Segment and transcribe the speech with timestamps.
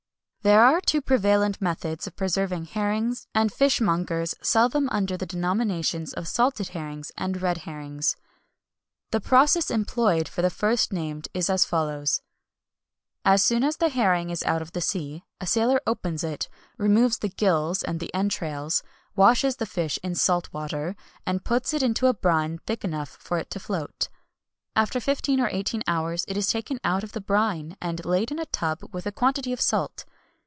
[0.43, 6.13] There are two prevalent methods of preserving herrings, and fishmongers sell them under the denominations
[6.13, 8.15] of salted herrings and red herrings.
[9.11, 12.23] The process employed for the first named is as follows:
[13.23, 17.19] As soon as the herring is out of the sea, a sailor opens it, removes
[17.19, 18.81] the gills and the entrails,
[19.15, 23.37] washes the fish in salt water, and puts it into a brine thick enough for
[23.37, 24.09] it to float.
[24.75, 28.39] After fifteen or eighteen hours, it is taken out of the brine and laid in
[28.39, 30.03] a tub with a quantity of salt.